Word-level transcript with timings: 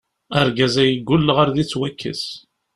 Argaz-agi 0.39 0.97
ggulleɣ 0.99 1.37
ar 1.39 1.49
d 1.51 1.57
ittwakkes. 1.63 2.23